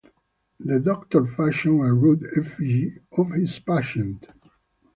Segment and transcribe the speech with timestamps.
[0.59, 4.25] The doctor fashions a rude effigy of his patient.